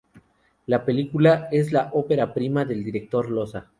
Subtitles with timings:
[0.65, 3.67] La película es la ópera prima del director Loza.